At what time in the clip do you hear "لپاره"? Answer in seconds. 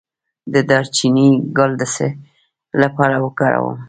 2.81-3.15